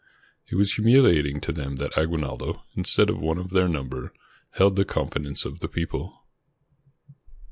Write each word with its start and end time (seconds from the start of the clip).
It 0.47 0.55
was 0.55 0.73
humiliating 0.73 1.39
to 1.41 1.51
them 1.51 1.75
that 1.75 1.95
Aguinaldo, 1.95 2.63
instead 2.75 3.07
of 3.07 3.19
one 3.19 3.37
of 3.37 3.51
their 3.51 3.67
number, 3.67 4.11
held 4.53 4.75
the 4.75 4.83
confidence 4.83 5.45
of 5.45 5.59
the 5.59 5.67
people. 5.67 6.25